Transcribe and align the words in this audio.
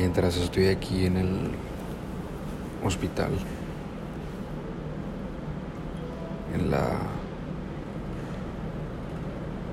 mientras 0.00 0.34
estoy 0.38 0.68
aquí 0.68 1.04
en 1.04 1.18
el 1.18 1.50
hospital, 2.82 3.32
en 6.54 6.70
la 6.70 6.88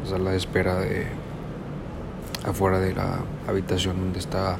sala 0.06 0.32
de 0.32 0.38
espera 0.38 0.82
de 0.82 1.08
afuera 2.46 2.80
de 2.80 2.94
la 2.94 3.20
habitación 3.48 4.02
donde 4.02 4.20
está 4.20 4.58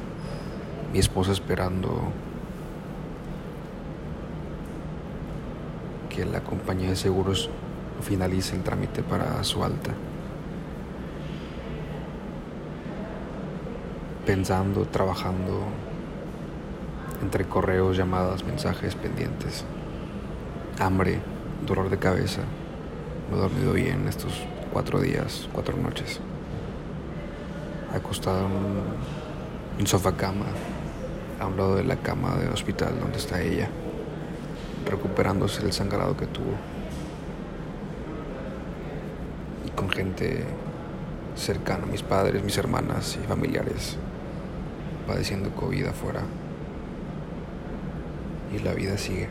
mi 0.90 1.00
esposa 1.00 1.32
esperando 1.32 2.00
que 6.08 6.24
la 6.24 6.40
compañía 6.40 6.88
de 6.88 6.96
seguros 6.96 7.50
finalice 8.00 8.56
el 8.56 8.62
trámite 8.62 9.02
para 9.02 9.44
su 9.44 9.62
alta. 9.62 9.92
Pensando, 14.28 14.84
trabajando 14.84 15.62
entre 17.22 17.46
correos, 17.46 17.96
llamadas, 17.96 18.44
mensajes 18.44 18.94
pendientes, 18.94 19.64
hambre, 20.78 21.18
dolor 21.66 21.88
de 21.88 21.96
cabeza. 21.96 22.42
No 23.30 23.38
he 23.38 23.40
dormido 23.40 23.72
bien 23.72 24.06
estos 24.06 24.44
cuatro 24.70 25.00
días, 25.00 25.48
cuatro 25.54 25.78
noches. 25.78 26.20
Acostado 27.94 28.40
en 28.44 28.52
un, 29.80 29.86
sofá 29.86 30.14
cama, 30.14 30.44
a 31.40 31.46
un 31.46 31.56
lado 31.56 31.76
de 31.76 31.84
la 31.84 31.96
cama 31.96 32.36
de 32.36 32.50
hospital 32.50 33.00
donde 33.00 33.16
está 33.16 33.40
ella, 33.40 33.70
recuperándose 34.84 35.64
el 35.64 35.72
sangrado 35.72 36.18
que 36.18 36.26
tuvo. 36.26 36.52
Y 39.66 39.70
con 39.70 39.88
gente 39.88 40.44
cercana, 41.34 41.86
mis 41.86 42.02
padres, 42.02 42.44
mis 42.44 42.58
hermanas 42.58 43.18
y 43.24 43.26
familiares, 43.26 43.96
padeciendo 45.08 45.50
COVID 45.50 45.86
afuera. 45.86 46.22
Y 48.54 48.60
la 48.60 48.74
vida 48.74 48.96
sigue. 48.96 49.28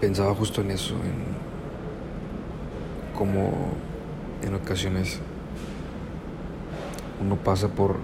pensaba 0.00 0.34
justo 0.34 0.60
en 0.60 0.70
eso, 0.70 0.94
en 0.94 1.24
cómo 3.16 3.72
en 4.42 4.54
ocasiones 4.54 5.18
uno 7.20 7.36
pasa 7.36 7.68
por 7.68 7.96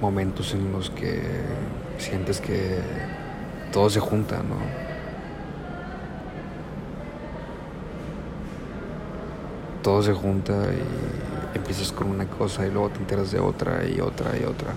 momentos 0.00 0.54
en 0.54 0.70
los 0.70 0.90
que 0.90 1.20
sientes 1.98 2.40
que 2.40 2.78
todo 3.72 3.90
se 3.90 3.98
junta, 3.98 4.36
¿no? 4.36 4.85
Todo 9.86 10.02
se 10.02 10.12
junta 10.12 10.52
y 10.52 11.56
empiezas 11.56 11.92
con 11.92 12.08
una 12.10 12.26
cosa 12.26 12.66
y 12.66 12.72
luego 12.72 12.88
te 12.88 12.98
enteras 12.98 13.30
de 13.30 13.38
otra 13.38 13.86
y 13.86 14.00
otra 14.00 14.36
y 14.36 14.42
otra. 14.42 14.72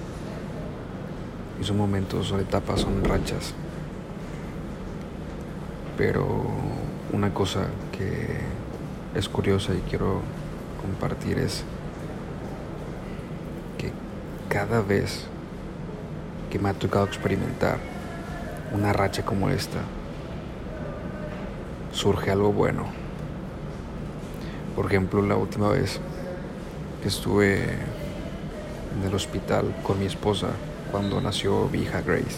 Y 1.60 1.64
son 1.64 1.78
momentos, 1.78 2.28
son 2.28 2.40
etapas, 2.40 2.82
son 2.82 3.04
rachas. 3.04 3.56
Pero 5.98 6.46
una 7.12 7.34
cosa 7.34 7.62
que 7.92 8.38
es 9.16 9.28
curiosa 9.28 9.74
y 9.74 9.80
quiero 9.90 10.22
compartir 10.80 11.40
es 11.40 11.64
que 13.80 13.92
cada 14.48 14.80
vez 14.82 15.24
que 16.52 16.60
me 16.60 16.70
ha 16.70 16.74
tocado 16.76 17.06
experimentar 17.06 17.80
una 18.76 18.94
racha 18.94 19.26
como 19.26 19.50
esta, 19.50 19.80
surge 21.94 22.30
algo 22.30 22.54
bueno. 22.54 23.09
Por 24.80 24.86
ejemplo, 24.86 25.22
la 25.22 25.36
última 25.36 25.68
vez 25.68 26.00
que 27.02 27.10
estuve 27.10 27.64
en 27.64 29.06
el 29.06 29.14
hospital 29.14 29.76
con 29.84 30.00
mi 30.00 30.06
esposa 30.06 30.52
cuando 30.90 31.20
nació 31.20 31.68
mi 31.70 31.80
hija 31.80 32.00
Grace 32.00 32.38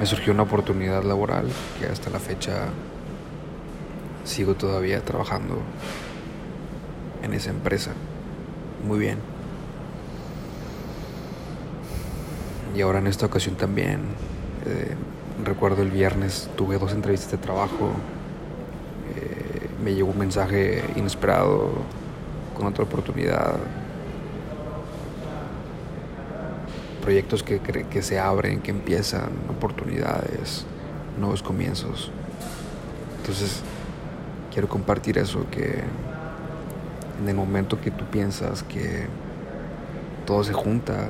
me 0.00 0.04
surgió 0.04 0.32
una 0.32 0.42
oportunidad 0.42 1.04
laboral 1.04 1.46
que 1.78 1.86
hasta 1.86 2.10
la 2.10 2.18
fecha 2.18 2.70
sigo 4.24 4.56
todavía 4.56 5.00
trabajando 5.04 5.60
en 7.22 7.34
esa 7.34 7.50
empresa. 7.50 7.92
Muy 8.84 8.98
bien. 8.98 9.18
Y 12.76 12.80
ahora 12.80 12.98
en 12.98 13.06
esta 13.06 13.26
ocasión 13.26 13.54
también, 13.54 14.00
eh, 14.66 14.96
recuerdo 15.44 15.82
el 15.82 15.92
viernes 15.92 16.50
tuve 16.56 16.80
dos 16.80 16.90
entrevistas 16.94 17.30
de 17.30 17.38
trabajo, 17.38 17.92
me 19.82 19.94
llegó 19.94 20.10
un 20.10 20.18
mensaje 20.18 20.84
inesperado 20.96 21.70
con 22.56 22.66
otra 22.66 22.84
oportunidad 22.84 23.56
proyectos 27.02 27.42
que, 27.42 27.60
que 27.60 28.02
se 28.02 28.18
abren, 28.18 28.60
que 28.60 28.70
empiezan, 28.70 29.30
oportunidades, 29.48 30.66
nuevos 31.18 31.42
comienzos. 31.42 32.10
Entonces, 33.20 33.62
quiero 34.52 34.68
compartir 34.68 35.16
eso, 35.16 35.46
que 35.50 35.82
en 37.20 37.28
el 37.28 37.34
momento 37.34 37.80
que 37.80 37.90
tú 37.90 38.04
piensas 38.04 38.62
que 38.62 39.06
todo 40.26 40.44
se 40.44 40.52
junta, 40.52 41.08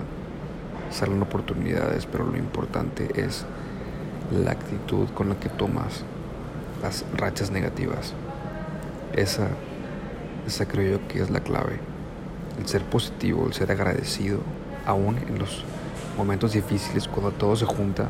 salen 0.93 1.21
oportunidades, 1.21 2.07
pero 2.07 2.25
lo 2.25 2.37
importante 2.37 3.09
es 3.15 3.45
la 4.31 4.53
actitud 4.53 5.09
con 5.15 5.29
la 5.29 5.35
que 5.35 5.49
tomas 5.49 6.05
las 6.83 7.05
rachas 7.17 7.51
negativas. 7.51 8.15
Esa, 9.15 9.49
esa 10.47 10.67
creo 10.67 10.99
yo 10.99 11.09
que 11.09 11.21
es 11.21 11.31
la 11.31 11.41
clave. 11.41 11.79
El 12.59 12.67
ser 12.67 12.83
positivo, 12.85 13.47
el 13.47 13.53
ser 13.53 13.71
agradecido, 13.71 14.41
aún 14.87 15.19
en 15.19 15.39
los 15.39 15.65
momentos 16.17 16.53
difíciles, 16.53 17.07
cuando 17.09 17.33
todo 17.33 17.57
se 17.57 17.65
junta, 17.65 18.09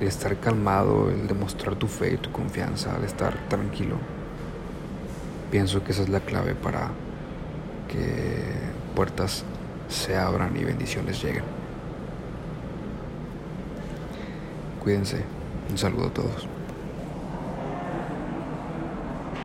el 0.00 0.08
estar 0.08 0.36
calmado, 0.38 1.10
el 1.10 1.26
demostrar 1.26 1.76
tu 1.76 1.86
fe 1.86 2.14
y 2.14 2.16
tu 2.16 2.30
confianza, 2.30 2.96
el 2.96 3.04
estar 3.04 3.36
tranquilo, 3.48 3.96
pienso 5.50 5.82
que 5.82 5.92
esa 5.92 6.02
es 6.02 6.08
la 6.08 6.20
clave 6.20 6.54
para 6.54 6.90
que 7.88 8.44
puertas 8.94 9.44
se 9.88 10.16
abran 10.16 10.56
y 10.56 10.64
bendiciones 10.64 11.22
lleguen. 11.22 11.44
Cuídense. 14.82 15.22
Un 15.70 15.76
saludo 15.76 16.06
a 16.06 16.10
todos. 16.10 16.57